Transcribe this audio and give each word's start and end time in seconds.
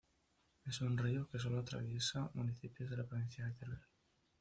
Es 0.65 0.81
un 0.81 0.97
río 0.97 1.29
que 1.29 1.37
solo 1.37 1.59
atraviesa 1.59 2.31
municipios 2.33 2.89
de 2.89 2.97
la 2.97 3.05
provincia 3.05 3.45
de 3.45 3.51
Teruel. 3.53 3.79